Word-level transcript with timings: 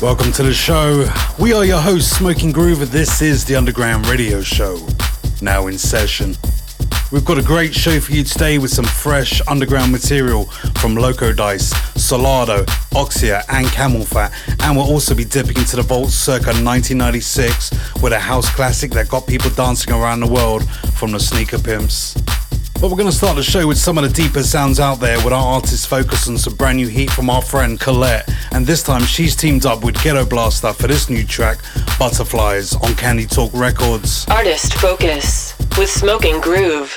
Welcome 0.00 0.30
to 0.34 0.44
the 0.44 0.54
show. 0.54 1.10
We 1.40 1.52
are 1.52 1.64
your 1.64 1.80
hosts, 1.80 2.16
Smoking 2.16 2.52
Groover. 2.52 2.86
This 2.86 3.20
is 3.20 3.44
the 3.44 3.56
Underground 3.56 4.06
Radio 4.06 4.42
Show, 4.42 4.78
now 5.42 5.66
in 5.66 5.76
session. 5.76 6.36
We've 7.10 7.24
got 7.24 7.36
a 7.36 7.42
great 7.42 7.74
show 7.74 7.98
for 7.98 8.12
you 8.12 8.22
today 8.22 8.58
with 8.58 8.70
some 8.70 8.84
fresh 8.84 9.42
underground 9.48 9.90
material 9.90 10.44
from 10.78 10.94
Loco 10.94 11.32
Dice, 11.32 11.72
Solardo, 11.94 12.64
Oxia, 12.92 13.42
and 13.48 13.66
CamelPhat. 13.66 14.62
And 14.62 14.76
we'll 14.76 14.86
also 14.86 15.16
be 15.16 15.24
dipping 15.24 15.56
into 15.56 15.74
the 15.74 15.82
vault 15.82 16.10
circa 16.10 16.50
1996 16.50 18.00
with 18.00 18.12
a 18.12 18.20
house 18.20 18.48
classic 18.54 18.92
that 18.92 19.08
got 19.08 19.26
people 19.26 19.50
dancing 19.50 19.92
around 19.92 20.20
the 20.20 20.28
world 20.28 20.70
from 20.94 21.10
the 21.10 21.18
Sneaker 21.18 21.58
Pimps. 21.58 22.14
But 22.80 22.92
we're 22.92 22.96
going 22.96 23.10
to 23.10 23.16
start 23.16 23.34
the 23.34 23.42
show 23.42 23.66
with 23.66 23.76
some 23.76 23.98
of 23.98 24.04
the 24.04 24.10
deeper 24.10 24.40
sounds 24.44 24.78
out 24.78 25.00
there 25.00 25.16
with 25.24 25.32
our 25.32 25.54
artist 25.54 25.88
focus 25.88 26.28
on 26.28 26.38
some 26.38 26.54
brand 26.54 26.76
new 26.76 26.86
heat 26.86 27.10
from 27.10 27.28
our 27.28 27.42
friend 27.42 27.78
Colette. 27.80 28.28
And 28.52 28.64
this 28.64 28.84
time 28.84 29.02
she's 29.02 29.34
teamed 29.34 29.66
up 29.66 29.82
with 29.82 30.00
Ghetto 30.00 30.24
Blaster 30.24 30.72
for 30.72 30.86
this 30.86 31.10
new 31.10 31.24
track, 31.24 31.58
Butterflies, 31.98 32.76
on 32.76 32.94
Candy 32.94 33.26
Talk 33.26 33.50
Records. 33.52 34.26
Artist 34.28 34.74
Focus 34.74 35.58
with 35.76 35.90
Smoking 35.90 36.40
Groove. 36.40 36.96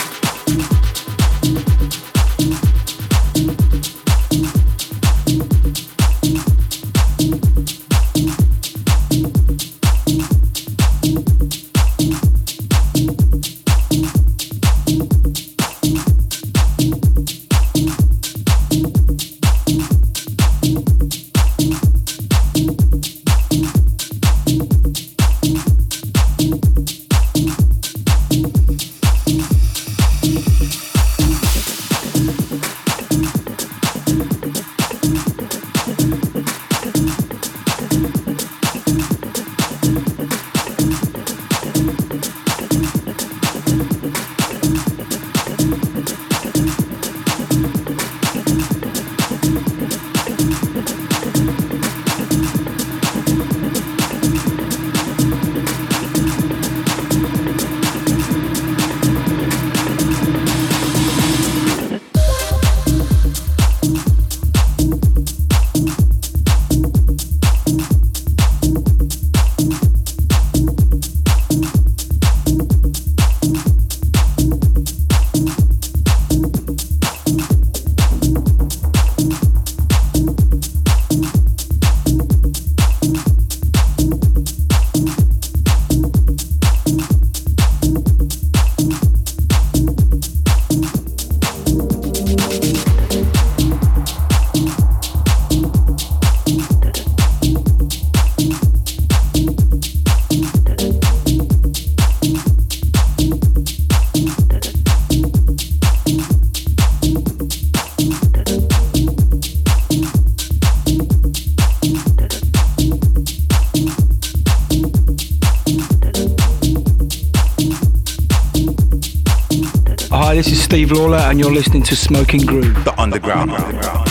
Lawler, 120.91 121.17
uh, 121.17 121.29
and 121.29 121.39
you're 121.39 121.51
listening 121.51 121.83
to 121.83 121.95
Smoking 121.95 122.45
Groove. 122.45 122.83
The 122.83 122.93
Underground. 122.99 123.51
underground. 123.51 124.10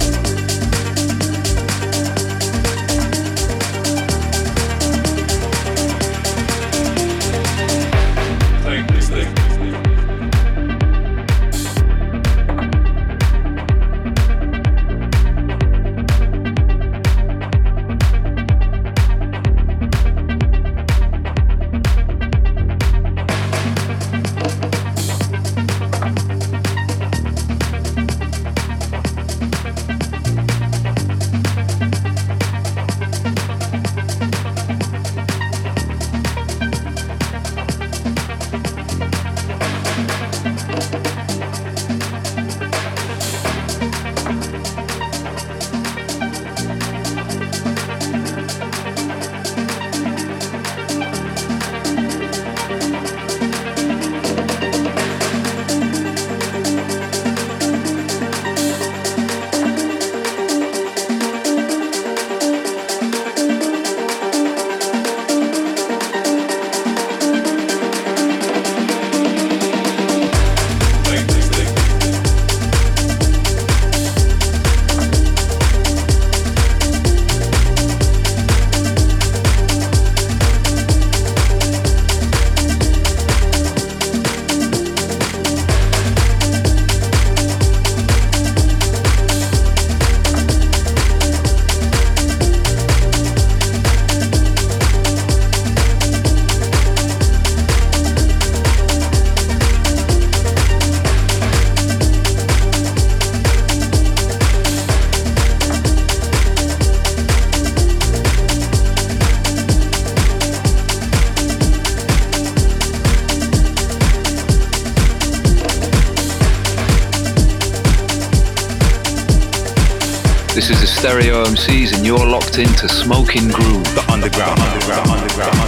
Stereo 121.01 121.43
MCs, 121.45 121.97
and 121.97 122.05
you're 122.05 122.27
locked 122.27 122.59
into 122.59 122.87
Smoking 122.87 123.47
Groove. 123.47 123.83
The 123.95 124.05
underground, 124.13 124.59
underground, 124.59 125.09
underground, 125.09 125.09
underground, 125.09 125.09
underground, 125.09 125.60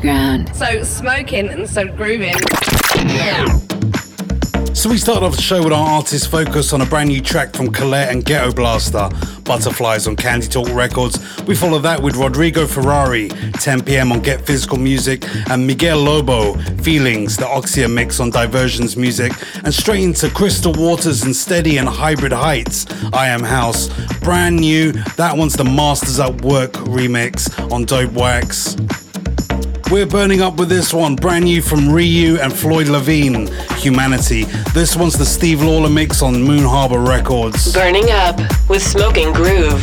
underground. 0.00 0.54
So 0.54 0.82
smoking 0.82 1.48
and 1.48 1.68
so 1.68 1.86
grooving. 1.88 2.34
So 4.74 4.88
we 4.88 4.96
start 4.96 5.22
off 5.22 5.36
the 5.36 5.42
show 5.42 5.62
with 5.62 5.74
our 5.74 5.86
artist 5.86 6.30
focus 6.30 6.72
on 6.72 6.80
a 6.80 6.86
brand 6.86 7.10
new 7.10 7.20
track 7.20 7.54
from 7.54 7.70
Colette 7.70 8.10
and 8.10 8.24
Ghetto 8.24 8.50
Blaster, 8.50 9.10
Butterflies 9.44 10.06
on 10.06 10.16
Candy 10.16 10.46
Talk 10.46 10.70
Records. 10.70 11.18
We 11.42 11.54
follow 11.54 11.78
that 11.80 12.00
with 12.00 12.16
Rodrigo 12.16 12.66
Ferrari, 12.66 13.28
10 13.28 13.84
p.m. 13.84 14.10
on 14.10 14.20
Get 14.20 14.46
Physical 14.46 14.78
Music, 14.78 15.24
and 15.50 15.66
Miguel 15.66 15.98
Lobo, 15.98 16.54
Feelings, 16.82 17.36
the 17.36 17.44
Oxia 17.44 17.92
mix 17.92 18.20
on 18.20 18.30
Diversions 18.30 18.96
Music, 18.96 19.32
and 19.64 19.74
straight 19.74 20.02
into 20.02 20.30
Crystal 20.30 20.72
Waters 20.72 21.24
and 21.24 21.36
Steady 21.36 21.76
and 21.76 21.88
Hybrid 21.88 22.32
Heights, 22.32 22.86
I 23.12 23.28
Am 23.28 23.42
House. 23.42 23.88
Brand 24.20 24.56
new, 24.56 24.92
that 25.16 25.36
one's 25.36 25.54
the 25.54 25.64
Masters 25.64 26.18
at 26.20 26.40
Work 26.42 26.72
remix 26.72 27.50
on 27.70 27.84
Dope 27.84 28.12
Wax. 28.12 28.76
We're 29.90 30.06
burning 30.06 30.40
up 30.40 30.54
with 30.54 30.68
this 30.68 30.94
one, 30.94 31.16
brand 31.16 31.46
new 31.46 31.60
from 31.60 31.90
Ryu 31.90 32.38
and 32.38 32.52
Floyd 32.52 32.86
Lavine, 32.86 33.48
Humanity. 33.80 34.44
This 34.72 34.94
one's 34.94 35.18
the 35.18 35.26
Steve 35.26 35.62
Lawler 35.62 35.90
mix 35.90 36.22
on 36.22 36.40
Moon 36.40 36.62
Harbour 36.62 37.00
Records. 37.00 37.72
Burning 37.74 38.08
up 38.10 38.38
with 38.68 38.82
Smoking 38.82 39.32
Groove. 39.32 39.82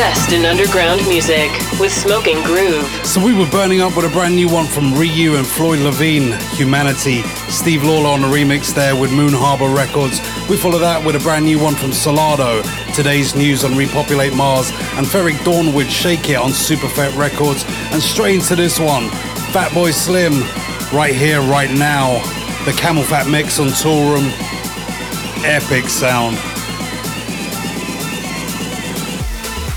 Best 0.00 0.32
in 0.32 0.46
underground 0.46 1.06
music 1.06 1.50
with 1.78 1.92
Smoking 1.92 2.42
Groove. 2.42 2.88
So 3.04 3.22
we 3.22 3.34
were 3.34 3.46
burning 3.50 3.82
up 3.82 3.94
with 3.94 4.06
a 4.06 4.08
brand 4.08 4.34
new 4.34 4.48
one 4.48 4.64
from 4.64 4.94
Ryu 4.94 5.36
and 5.36 5.46
Floyd 5.46 5.80
Lavine, 5.80 6.32
Humanity. 6.56 7.20
Steve 7.50 7.84
Lawler 7.84 8.08
on 8.08 8.22
the 8.22 8.26
remix 8.26 8.74
there 8.74 8.96
with 8.96 9.12
Moon 9.12 9.34
Harbour 9.34 9.68
Records. 9.68 10.18
We 10.48 10.56
follow 10.56 10.78
that 10.78 11.04
with 11.04 11.16
a 11.16 11.18
brand 11.18 11.44
new 11.44 11.58
one 11.62 11.74
from 11.74 11.90
Solardo, 11.90 12.62
Today's 12.94 13.34
news 13.34 13.62
on 13.62 13.76
Repopulate 13.76 14.34
Mars 14.34 14.70
and 14.96 15.06
Ferreck 15.06 15.44
Dawn 15.44 15.74
with 15.74 15.90
Shake 15.90 16.30
It 16.30 16.36
on 16.36 16.52
Superfet 16.52 17.14
Records. 17.14 17.66
And 17.92 18.00
straight 18.02 18.36
into 18.36 18.56
this 18.56 18.80
one, 18.80 19.10
Fatboy 19.52 19.92
Slim, 19.92 20.32
right 20.96 21.14
here, 21.14 21.42
right 21.42 21.70
now. 21.70 22.14
The 22.64 22.72
CamelPhat 22.72 23.30
mix 23.30 23.60
on 23.60 23.66
Toolroom. 23.66 24.32
Epic 25.44 25.90
sound. 25.90 26.38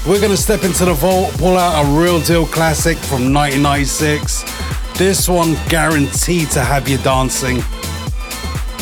We're 0.05 0.19
gonna 0.19 0.35
step 0.35 0.65
into 0.65 0.83
the 0.83 0.93
vault, 0.93 1.31
pull 1.37 1.55
out 1.55 1.85
a 1.85 1.87
real 1.97 2.19
deal 2.19 2.45
classic 2.45 2.97
from 2.97 3.33
1996. 3.33 4.43
This 4.97 5.29
one 5.29 5.55
guaranteed 5.69 6.51
to 6.51 6.59
have 6.59 6.89
you 6.89 6.97
dancing. 6.97 7.59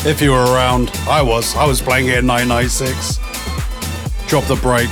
If 0.04 0.20
you 0.20 0.32
were 0.32 0.44
around, 0.52 0.90
I 1.08 1.22
was. 1.22 1.54
I 1.54 1.64
was 1.64 1.80
playing 1.80 2.08
it 2.08 2.18
in 2.18 2.26
1996. 2.26 3.18
Drop 4.26 4.44
the 4.46 4.56
break. 4.56 4.90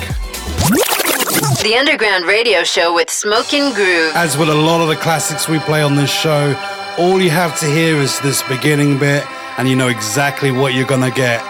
The 1.64 1.76
Underground 1.76 2.26
Radio 2.26 2.62
Show 2.62 2.94
with 2.94 3.10
Smoking 3.10 3.72
Groove. 3.74 4.14
As 4.14 4.38
with 4.38 4.50
a 4.50 4.54
lot 4.54 4.80
of 4.80 4.86
the 4.86 4.96
classics 4.96 5.48
we 5.48 5.58
play 5.58 5.82
on 5.82 5.96
this 5.96 6.10
show, 6.10 6.54
all 6.96 7.20
you 7.20 7.30
have 7.30 7.58
to 7.58 7.66
hear 7.66 7.96
is 7.96 8.20
this 8.20 8.44
beginning 8.44 8.98
bit, 8.98 9.26
and 9.58 9.68
you 9.68 9.74
know 9.74 9.88
exactly 9.88 10.52
what 10.52 10.74
you're 10.74 10.86
gonna 10.86 11.10
get. 11.10 11.42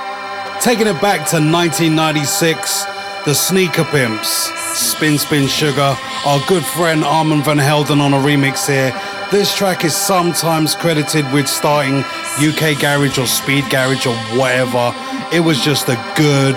Taking 0.62 0.86
it 0.86 0.98
back 1.02 1.28
to 1.28 1.36
1996, 1.36 2.86
the 3.24 3.34
Sneaker 3.34 3.84
Pimps. 3.84 4.50
Spin 4.78 5.18
Spin 5.18 5.46
Sugar, 5.46 5.96
our 6.24 6.40
good 6.48 6.64
friend 6.64 7.04
Armand 7.04 7.44
Van 7.44 7.58
Helden 7.58 8.00
on 8.00 8.14
a 8.14 8.16
remix 8.16 8.66
here. 8.66 8.92
This 9.30 9.54
track 9.54 9.84
is 9.84 9.94
sometimes 9.94 10.74
credited 10.74 11.30
with 11.32 11.46
starting 11.46 11.98
UK 12.38 12.80
Garage 12.80 13.18
or 13.18 13.26
Speed 13.26 13.68
Garage 13.68 14.06
or 14.06 14.14
whatever. 14.38 14.94
It 15.32 15.40
was 15.40 15.60
just 15.60 15.88
a 15.88 15.96
good, 16.16 16.56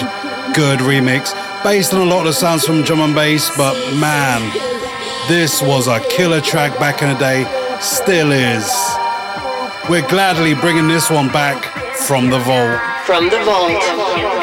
good 0.54 0.80
remix, 0.80 1.34
based 1.64 1.94
on 1.94 2.02
a 2.02 2.10
lot 2.10 2.20
of 2.20 2.26
the 2.28 2.34
sounds 2.34 2.66
from 2.66 2.84
drum 2.84 3.02
and 3.02 3.16
bass, 3.16 3.56
but 3.58 3.76
man, 3.96 4.42
this 5.28 5.62
was 5.62 5.88
a 5.88 6.00
killer 6.10 6.42
track 6.42 6.78
back 6.80 7.02
in 7.02 7.10
the 7.10 7.16
day, 7.16 7.44
still 7.82 8.32
is. 8.32 8.72
We're 9.90 10.08
gladly 10.08 10.54
bringing 10.54 10.88
this 10.88 11.10
one 11.10 11.28
back 11.28 11.64
from 12.08 12.30
the 12.30 12.40
vault. 12.40 12.80
From 13.06 13.30
the 13.30 13.44
vault. 13.44 14.43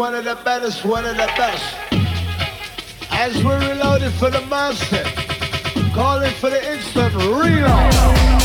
one 0.00 0.14
of 0.14 0.24
the 0.24 0.34
baddest, 0.44 0.84
one 0.84 1.04
of 1.04 1.16
the 1.16 1.26
best. 1.36 1.76
As 3.10 3.36
we 3.44 3.52
reloaded 3.52 4.12
for 4.12 4.30
the 4.30 4.40
master, 4.46 5.04
calling 5.92 6.32
for 6.32 6.48
the 6.48 6.72
instant 6.72 7.14
reload. 7.14 8.39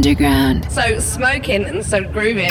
Underground. 0.00 0.64
So 0.72 0.98
smoking 0.98 1.64
and 1.66 1.84
so 1.84 2.02
grooving. 2.02 2.48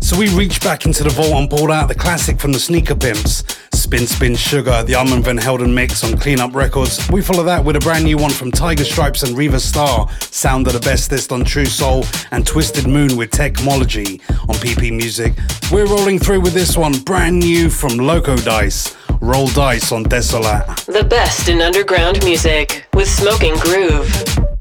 So 0.00 0.18
we 0.18 0.28
reach 0.34 0.60
back 0.60 0.86
into 0.86 1.04
the 1.04 1.10
vault 1.10 1.34
and 1.34 1.48
pulled 1.48 1.70
out 1.70 1.86
the 1.86 1.94
classic 1.94 2.40
from 2.40 2.50
the 2.50 2.58
Sneaker 2.58 2.96
Pimps, 2.96 3.44
Spin 3.72 4.08
Spin 4.08 4.34
Sugar, 4.34 4.82
the 4.82 4.96
Armand 4.96 5.24
Van 5.24 5.36
Helden 5.36 5.72
mix 5.72 6.02
on 6.02 6.18
Cleanup 6.18 6.52
Records. 6.56 7.08
We 7.10 7.22
follow 7.22 7.44
that 7.44 7.64
with 7.64 7.76
a 7.76 7.80
brand 7.80 8.04
new 8.04 8.16
one 8.16 8.32
from 8.32 8.50
Tiger 8.50 8.84
Stripes 8.84 9.22
and 9.22 9.38
Riva 9.38 9.60
Starr, 9.60 10.10
Sound 10.20 10.66
of 10.66 10.72
the 10.72 10.80
Bestest 10.80 11.30
on 11.30 11.44
True 11.44 11.64
Soul, 11.64 12.04
and 12.32 12.44
Twisted 12.44 12.88
Moon 12.88 13.16
with 13.16 13.30
Technology 13.30 14.20
on 14.48 14.56
PP 14.56 14.90
Music. 14.90 15.32
We're 15.70 15.86
rolling 15.86 16.18
through 16.18 16.40
with 16.40 16.54
this 16.54 16.76
one, 16.76 16.98
brand 17.02 17.38
new 17.38 17.70
from 17.70 17.98
Loco 17.98 18.36
Dice, 18.36 18.96
Roll 19.20 19.48
Dice 19.48 19.92
on 19.92 20.04
Desolat. 20.04 20.84
The 20.86 21.04
best 21.04 21.48
in 21.48 21.60
underground 21.60 22.24
music 22.24 22.86
with 22.94 23.08
Smoking 23.08 23.56
Groove. 23.56 24.53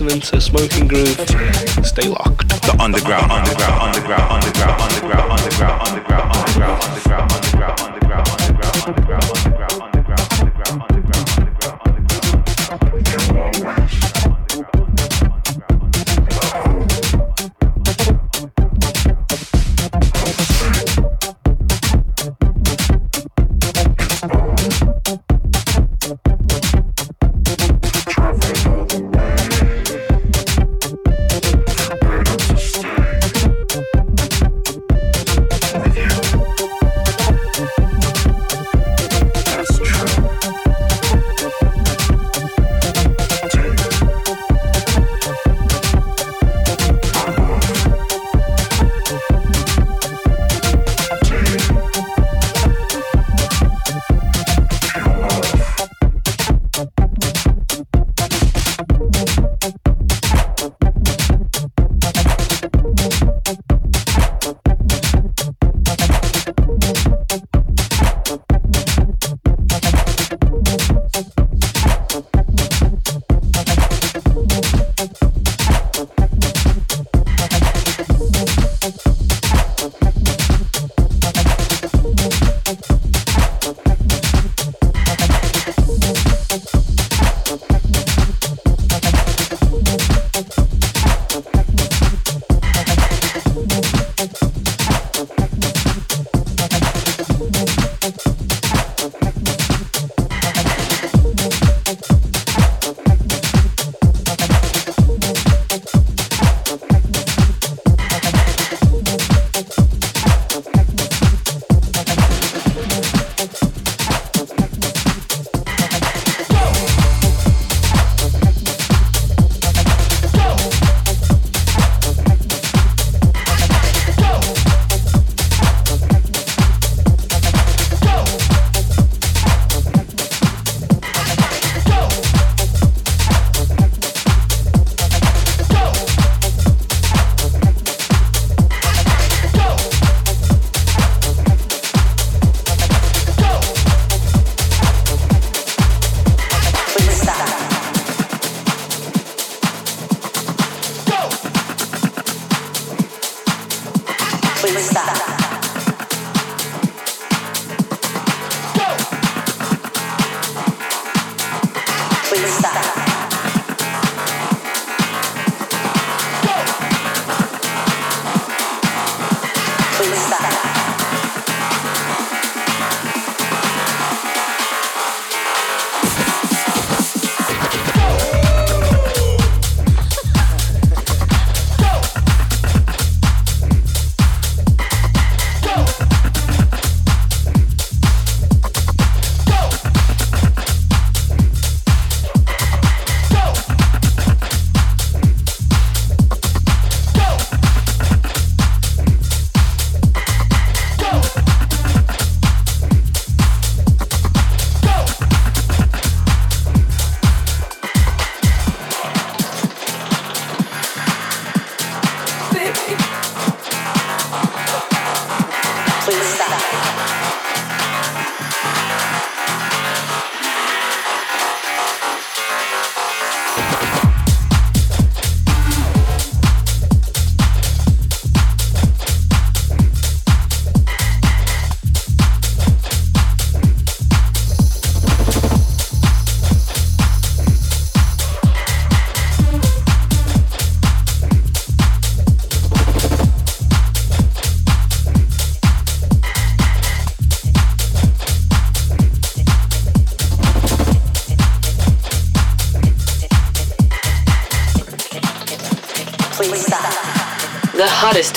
Listening 0.00 0.20
to 0.20 0.40
Smoking 0.40 0.88
Groove. 0.88 1.20
Stay 1.84 2.08
locked. 2.08 2.31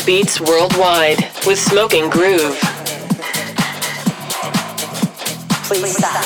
Beats 0.05 0.39
worldwide 0.39 1.17
with 1.47 1.57
Smoking 1.57 2.09
Groove. 2.11 2.59
Please 5.63 5.97
stop. 5.97 6.24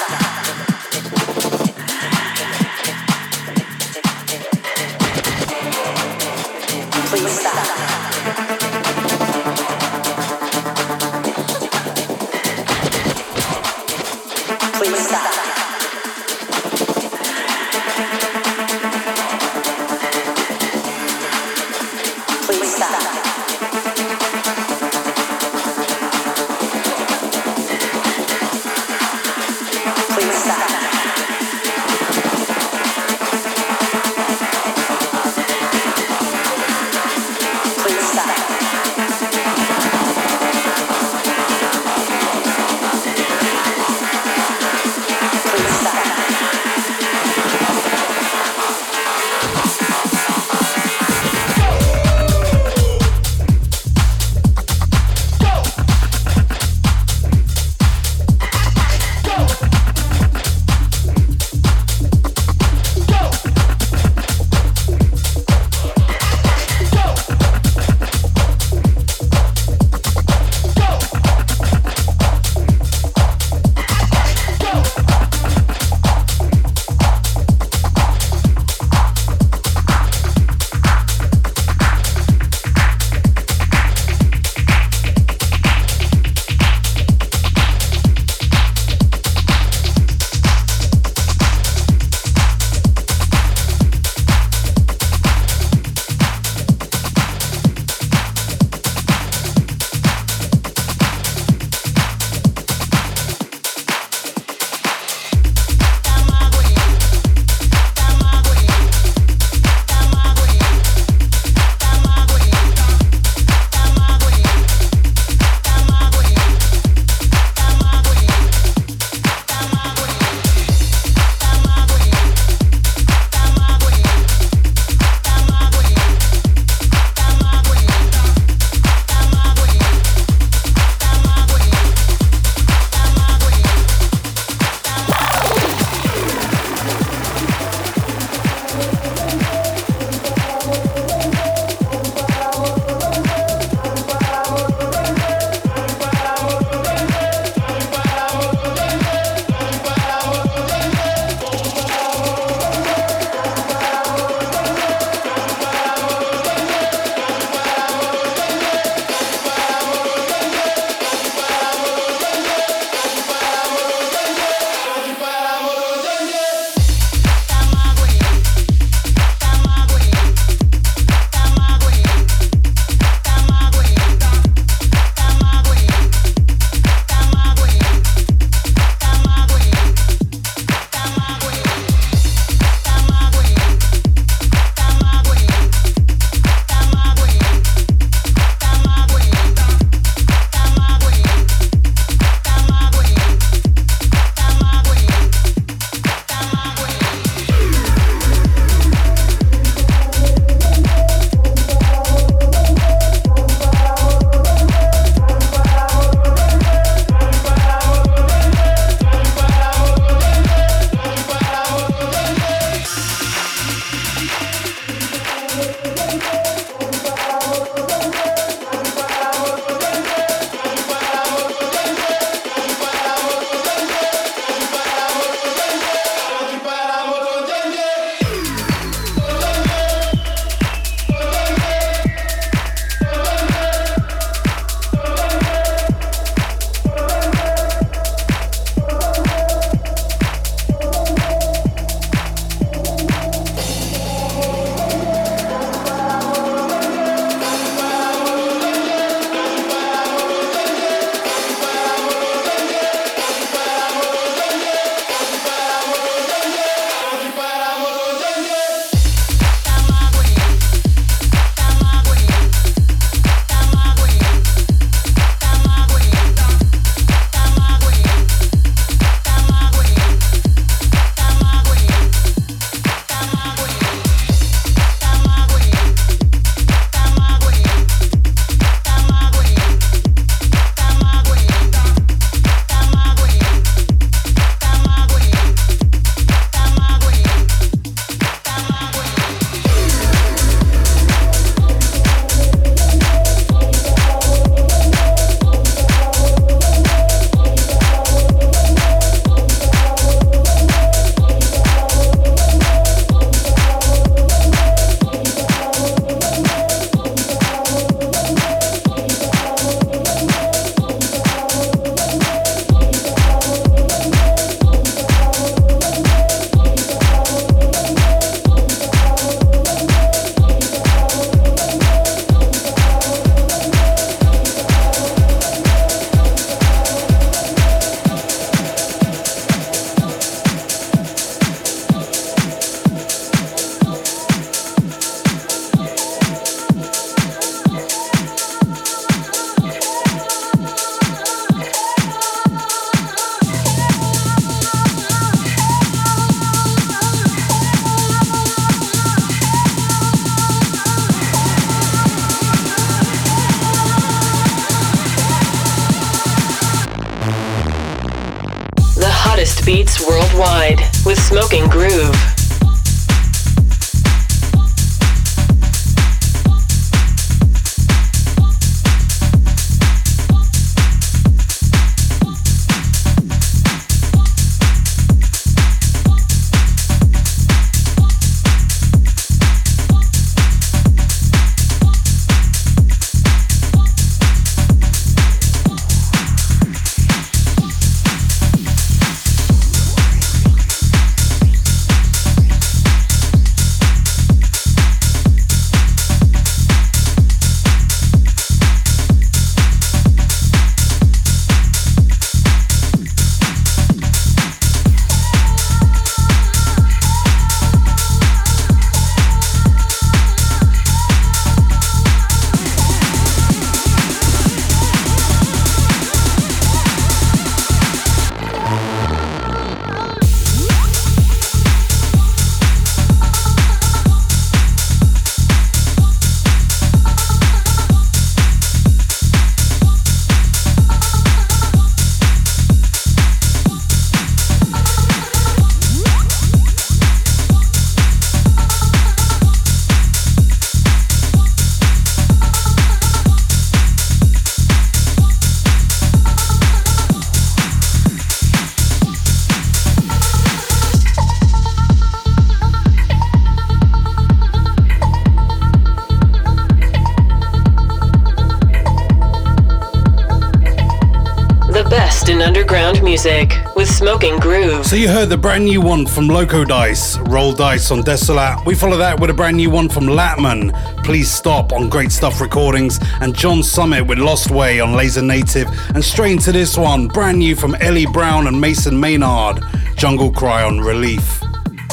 So 464.90 464.96
you 464.96 465.08
heard 465.08 465.30
the 465.30 465.38
brand 465.38 465.66
new 465.66 465.82
one 465.82 466.08
from 466.08 466.30
Loco 466.30 466.66
Dice, 466.66 467.20
Roll 467.20 467.54
Dice 467.54 467.92
on 467.92 468.02
Desolat. 468.02 468.66
We 468.66 468.74
follow 468.74 468.98
that 468.98 469.20
with 469.20 469.30
a 469.30 469.34
brand 469.36 469.58
new 469.58 469.70
one 469.70 469.88
from 469.88 470.06
Latmun, 470.06 470.74
Please 471.04 471.30
Stop 471.30 471.72
on 471.74 471.90
Great 471.90 472.12
Stuff 472.12 472.42
Recordings, 472.42 473.00
and 473.22 473.36
John 473.36 473.62
Summit 473.62 474.08
with 474.08 474.18
Lost 474.18 474.50
Way 474.50 474.80
on 474.80 474.94
Laser 474.94 475.22
Native. 475.22 475.68
And 475.94 476.04
straight 476.04 476.32
into 476.32 476.52
this 476.52 476.76
one, 476.76 477.08
brand 477.08 477.38
new 477.38 477.56
from 477.56 477.76
Eli 477.84 478.12
Brown 478.12 478.48
and 478.48 478.60
Mason 478.60 479.00
Maynard, 479.00 479.64
Jungle 479.96 480.32
Cry 480.32 480.64
on 480.64 480.80
Relief. 480.80 481.40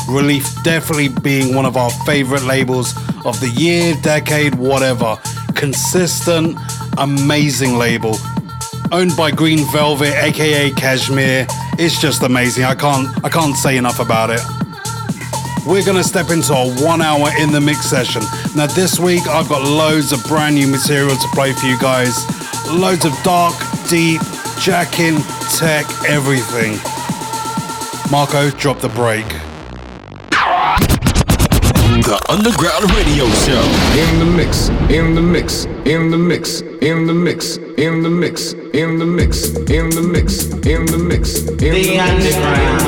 Relief 0.09 0.47
definitely 0.63 1.09
being 1.21 1.55
one 1.55 1.67
of 1.67 1.77
our 1.77 1.91
favorite 2.07 2.45
labels 2.45 2.97
of 3.27 3.39
the 3.41 3.53
year, 3.59 3.95
decade, 4.01 4.55
whatever. 4.55 5.19
Consistent, 5.55 6.57
amazing 6.97 7.77
label 7.77 8.17
owned 8.93 9.17
by 9.17 9.31
Green 9.31 9.71
Velvet, 9.73 10.15
aka 10.15 10.71
Cajmere. 10.71 11.47
It's 11.79 12.01
just 12.01 12.23
amazing. 12.23 12.65
I 12.65 12.75
can't 12.75 13.07
I 13.23 13.29
can't 13.29 13.55
say 13.55 13.77
enough 13.77 14.01
about 14.01 14.31
it. 14.31 14.41
We're 15.67 15.85
gonna 15.85 16.03
step 16.05 16.31
into 16.31 16.55
a 16.55 16.73
one 16.83 17.03
hour 17.03 17.29
in 17.39 17.53
the 17.53 17.61
mix 17.61 17.81
session. 17.83 18.23
Now 18.57 18.67
this 18.67 18.99
week 18.99 19.27
I've 19.27 19.49
got 19.49 19.63
loads 19.63 20.13
of 20.13 20.25
brand 20.25 20.55
new 20.55 20.69
material 20.69 21.15
to 21.15 21.29
play 21.35 21.53
for 21.53 21.67
you 21.67 21.79
guys. 21.79 22.15
Loads 22.71 23.05
of 23.05 23.13
dark, 23.23 23.55
deep, 23.91 24.23
jacking, 24.59 25.19
tech, 25.59 25.85
everything. 26.09 26.79
Marco, 28.11 28.51
drop 28.51 28.81
the 28.81 28.89
break. 28.91 29.27
The 32.07 32.19
Underground 32.29 32.91
Radio 32.93 33.29
Show. 33.45 33.61
In 33.99 34.19
the 34.19 34.25
mix, 34.25 34.69
in 34.91 35.15
the 35.15 35.23
mix, 35.23 35.67
in 35.87 36.11
the 36.11 36.19
mix, 36.19 36.63
in 36.83 37.07
the 37.07 37.15
mix, 37.15 37.59
in 37.79 38.03
the 38.03 38.11
mix, 38.11 38.53
in 38.53 38.99
the 38.99 39.07
mix, 39.07 39.51
in 39.71 39.89
the 39.91 40.03
mix, 40.03 40.47
in 40.67 40.85
the 40.85 40.99
mix, 40.99 41.39
in 41.47 41.57
the 41.59 42.01
underground. 42.01 42.83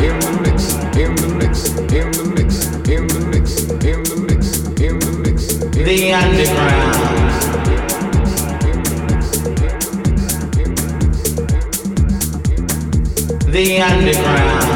In 0.00 0.18
the 0.18 0.32
mix, 0.40 0.72
in 0.96 1.14
the 1.14 1.28
mix, 1.28 1.68
in 1.92 2.16
the 2.16 2.32
mix, 2.34 2.64
in 2.88 3.06
the 3.06 3.20
mix, 3.28 3.68
in 3.84 4.02
the 4.02 4.16
mix, 4.16 4.48
in 4.80 4.80
the 4.80 4.80
mix, 4.80 4.80
in 4.80 4.98
the 4.98 5.12
mix. 5.20 5.56
The 5.76 6.12
underground. 6.14 7.12
The 13.52 13.82
underground. 13.82 14.71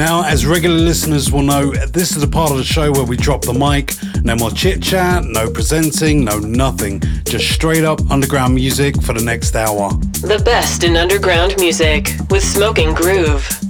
Now, 0.00 0.24
as 0.24 0.46
regular 0.46 0.78
listeners 0.78 1.30
will 1.30 1.42
know, 1.42 1.72
this 1.72 2.12
is 2.12 2.22
the 2.22 2.26
part 2.26 2.50
of 2.50 2.56
the 2.56 2.64
show 2.64 2.90
where 2.90 3.04
we 3.04 3.18
drop 3.18 3.42
the 3.42 3.52
mic. 3.52 3.92
No 4.24 4.34
more 4.34 4.50
chit 4.50 4.82
chat, 4.82 5.24
no 5.26 5.50
presenting, 5.50 6.24
no 6.24 6.38
nothing. 6.38 7.02
Just 7.26 7.52
straight 7.52 7.84
up 7.84 8.00
underground 8.10 8.54
music 8.54 9.02
for 9.02 9.12
the 9.12 9.22
next 9.22 9.54
hour. 9.54 9.90
The 10.22 10.40
best 10.42 10.84
in 10.84 10.96
underground 10.96 11.56
music 11.58 12.12
with 12.30 12.42
Smoking 12.42 12.94
Groove. 12.94 13.69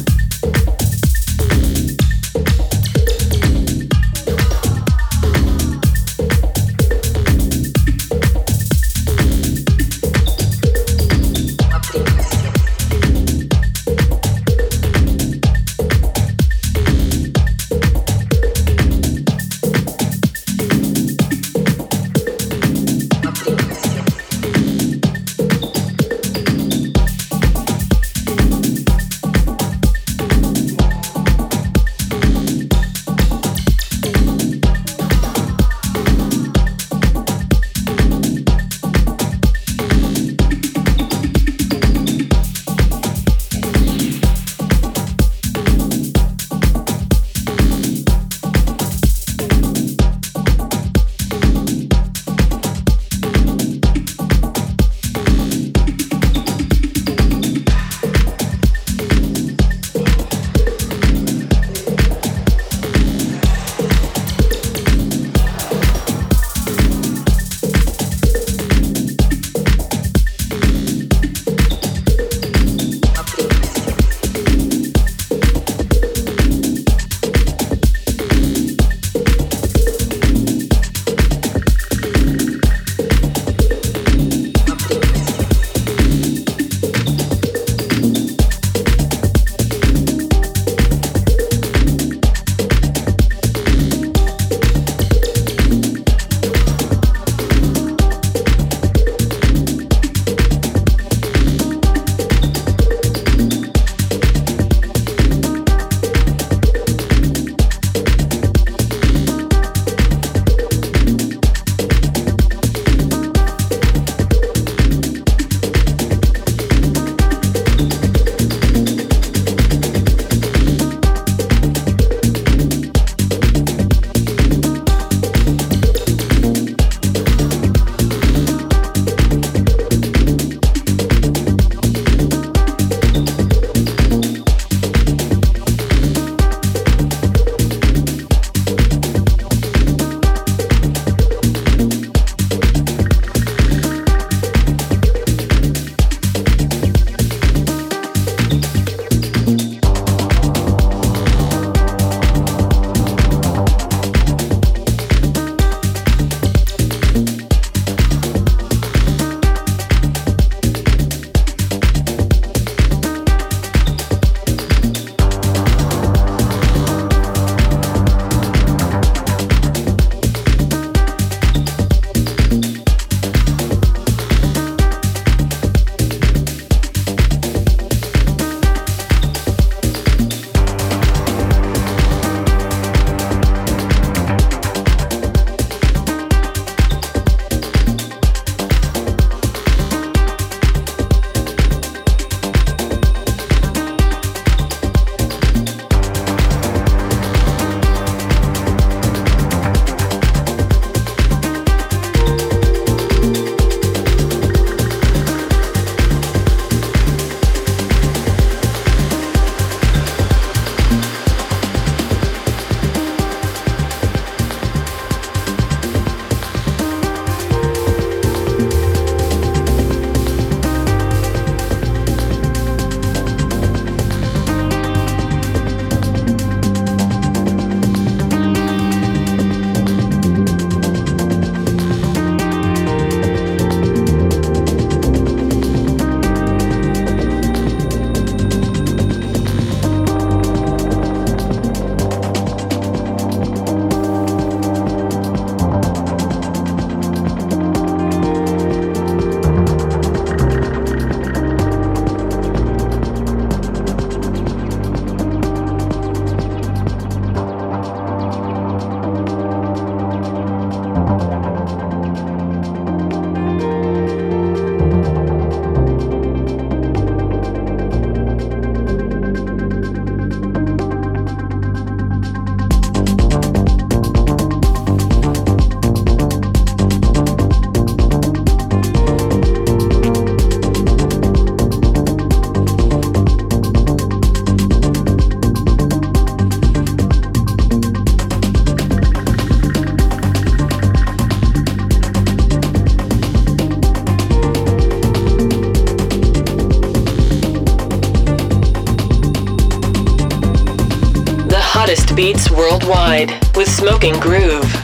Smoking 303.81 304.19
Groove. 304.19 304.80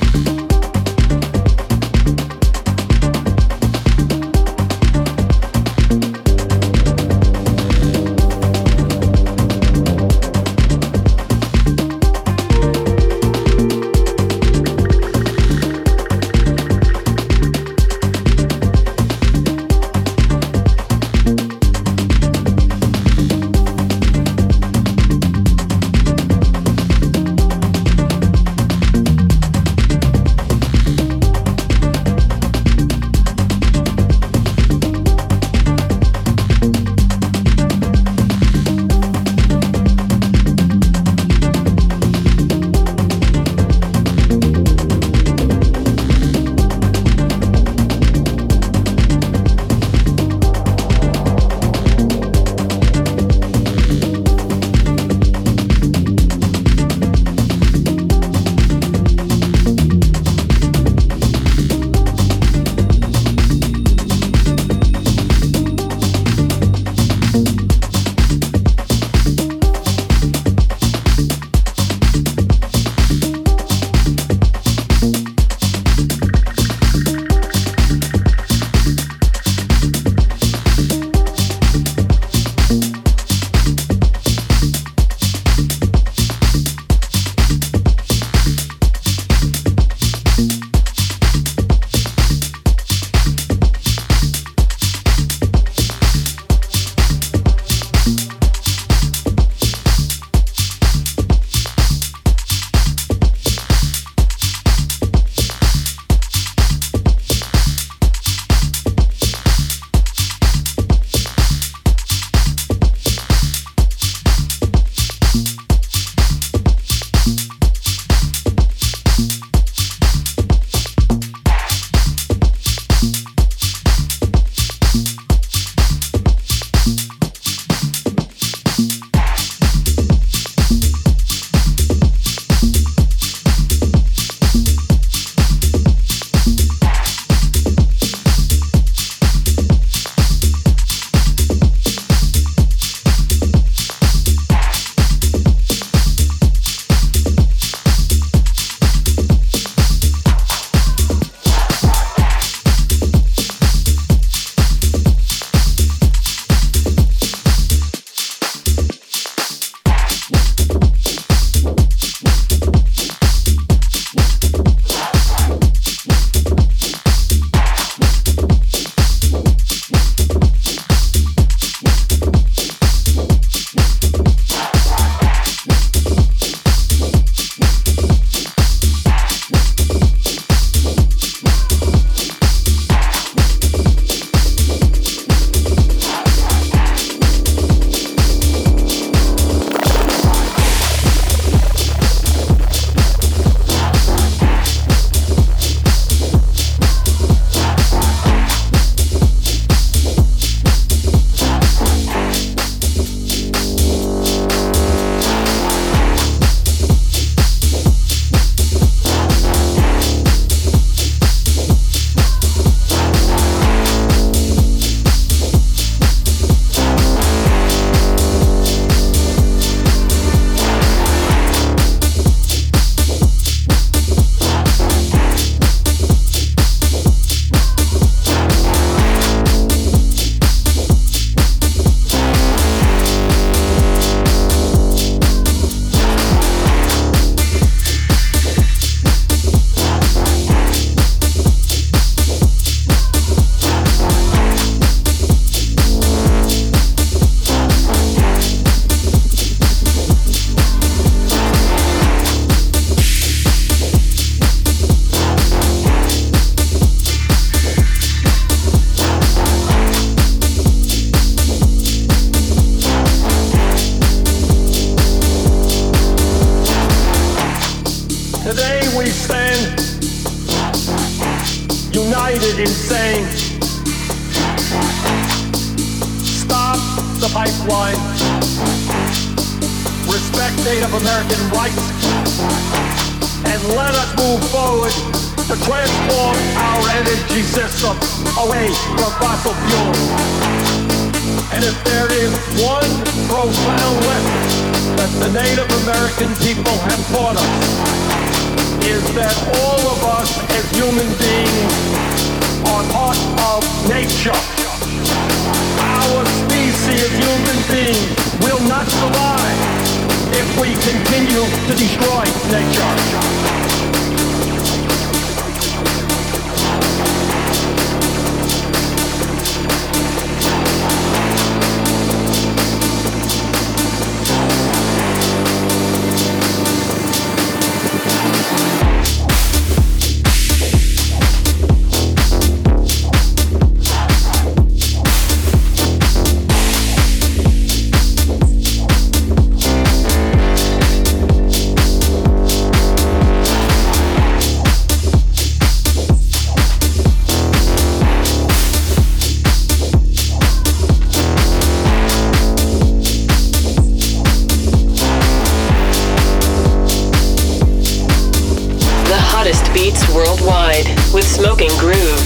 Smoking 361.28 361.70
Groove. 361.78 362.17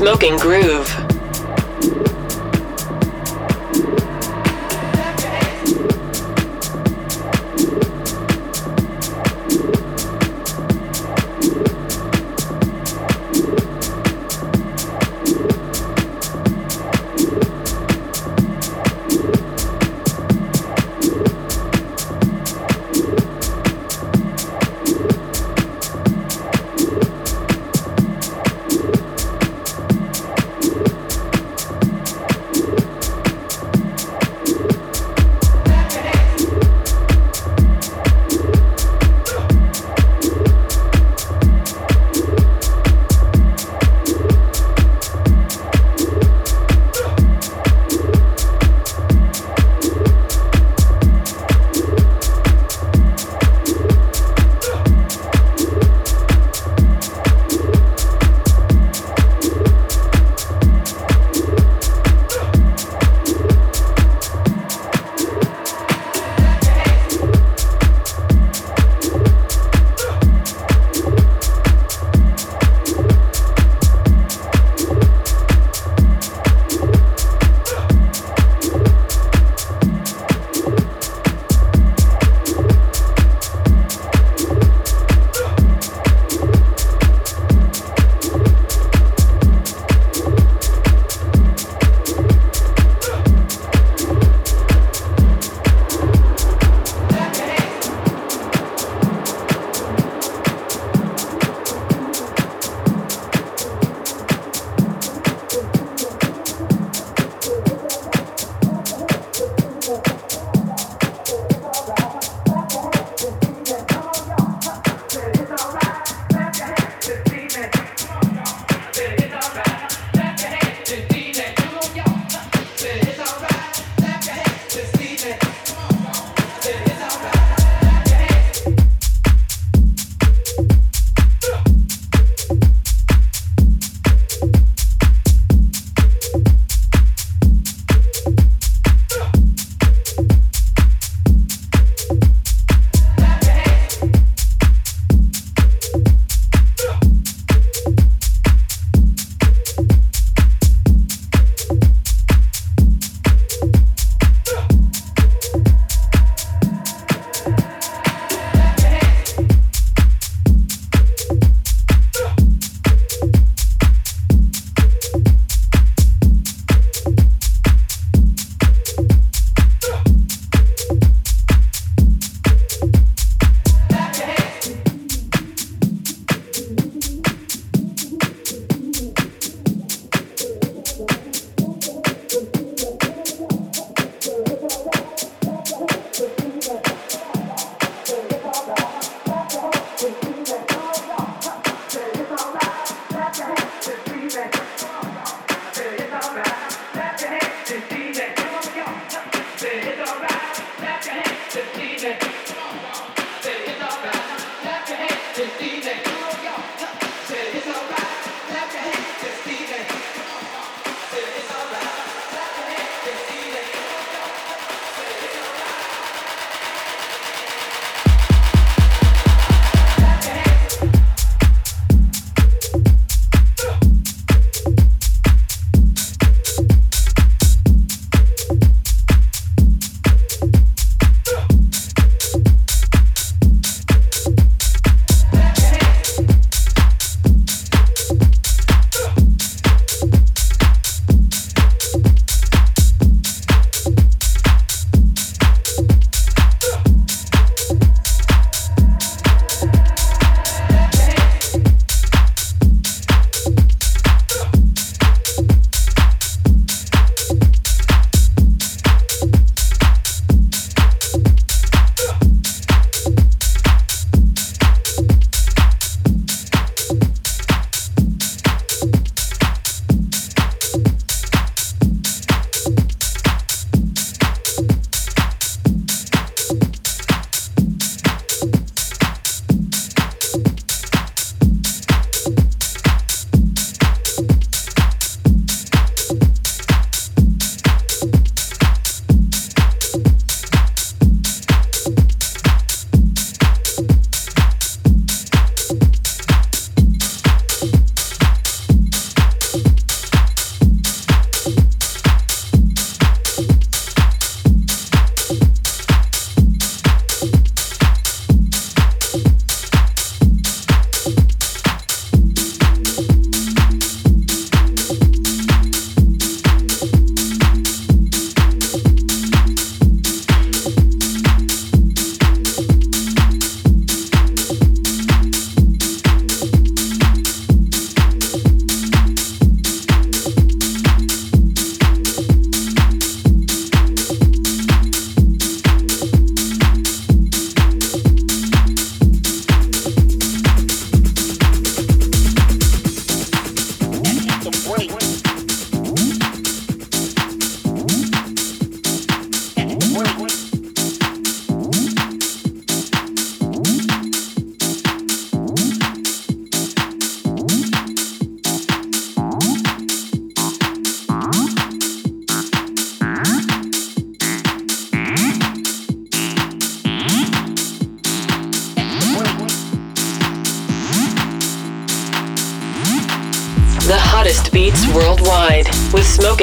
Smoking 0.00 0.38
Groove. 0.38 0.89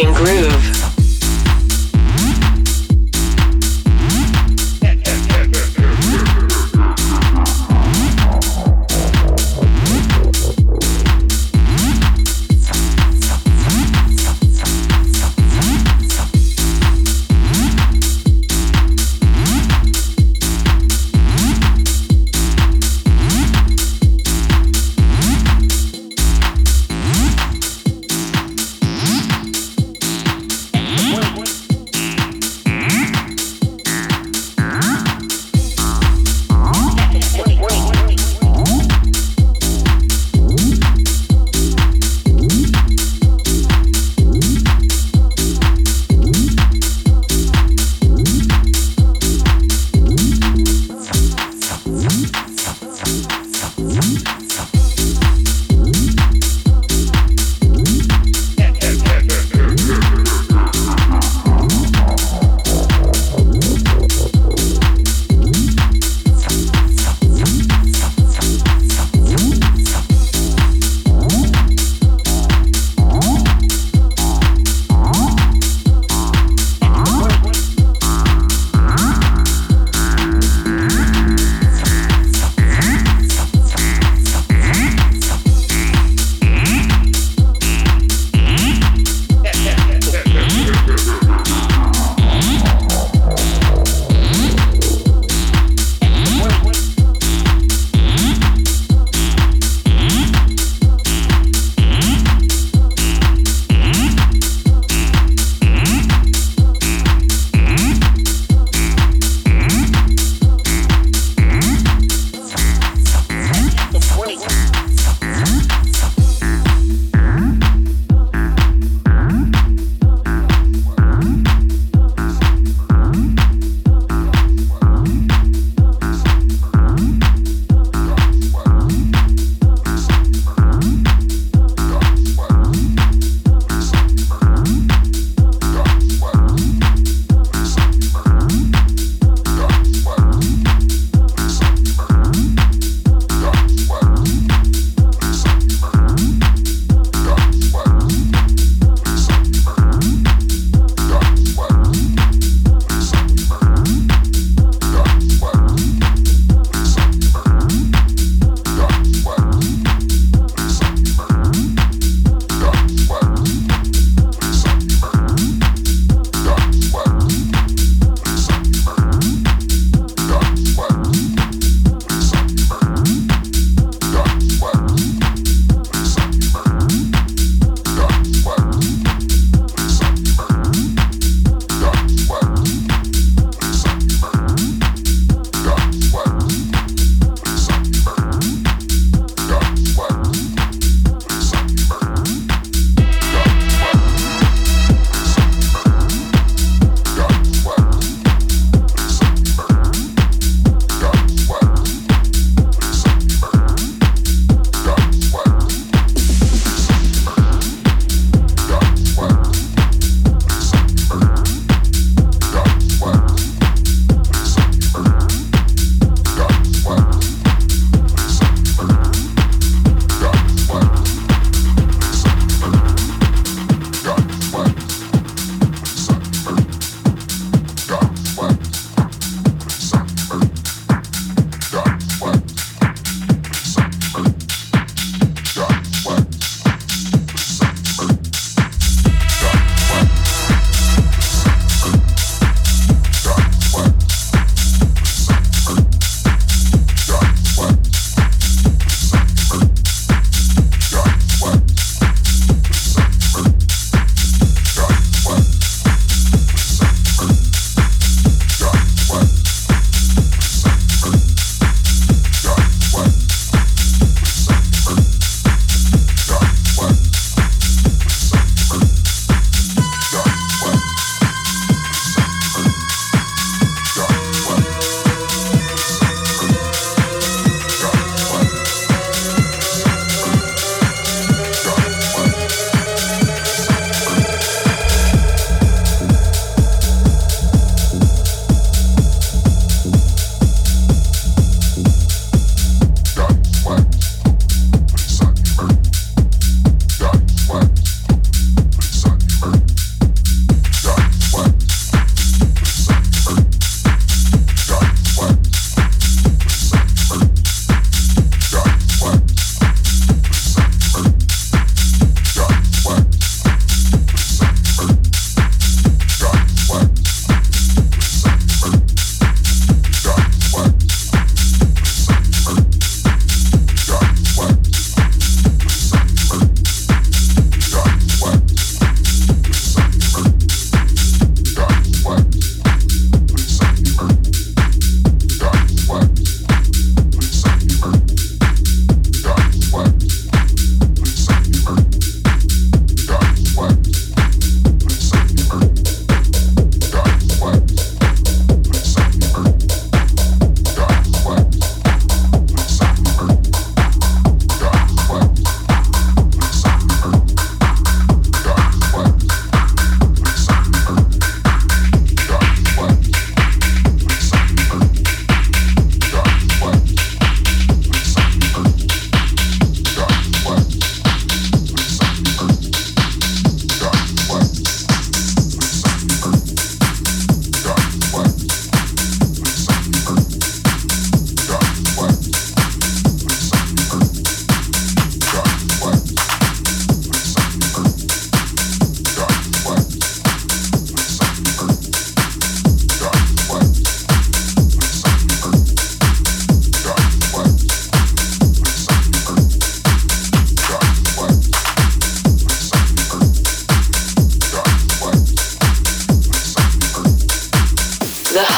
Groove. 0.06 0.67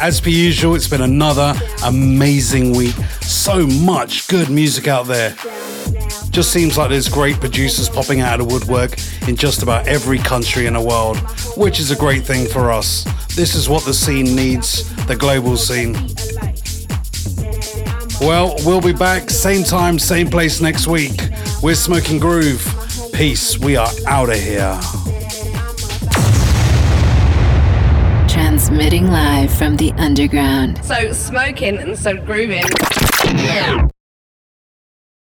As 0.00 0.18
per 0.18 0.30
usual, 0.30 0.74
it's 0.74 0.88
been 0.88 1.02
another 1.02 1.54
amazing 1.84 2.74
week. 2.74 2.94
So 3.20 3.66
much 3.66 4.28
good 4.28 4.48
music 4.48 4.88
out 4.88 5.06
there. 5.06 5.34
Just 6.30 6.52
seems 6.52 6.78
like 6.78 6.88
there's 6.88 7.08
great 7.08 7.38
producers 7.38 7.90
popping 7.90 8.20
out 8.20 8.40
of 8.40 8.48
the 8.48 8.54
woodwork 8.54 8.96
in 9.28 9.36
just 9.36 9.62
about 9.62 9.86
every 9.86 10.16
country 10.16 10.64
in 10.64 10.72
the 10.72 10.80
world, 10.80 11.18
which 11.56 11.78
is 11.78 11.90
a 11.90 11.96
great 11.96 12.24
thing 12.24 12.48
for 12.48 12.72
us. 12.72 13.04
This 13.36 13.54
is 13.54 13.68
what 13.68 13.84
the 13.84 13.92
scene 13.92 14.34
needs, 14.34 14.88
the 15.06 15.16
global 15.16 15.58
scene. 15.58 15.92
Well, 18.20 18.54
we'll 18.64 18.80
be 18.80 18.94
back 18.94 19.28
same 19.28 19.64
time, 19.64 19.98
same 19.98 20.30
place 20.30 20.62
next 20.62 20.86
week. 20.86 21.20
We're 21.62 21.74
Smoking 21.74 22.18
Groove. 22.18 22.64
Peace. 23.12 23.58
We 23.58 23.76
are 23.76 23.90
out 24.06 24.30
of 24.30 24.40
here. 24.40 24.80
Transmitting 28.70 29.08
live 29.08 29.52
from 29.52 29.76
the 29.76 29.90
underground. 29.94 30.82
So 30.84 31.12
smoking 31.12 31.76
and 31.78 31.98
so 31.98 32.16
grooving. 32.16 32.62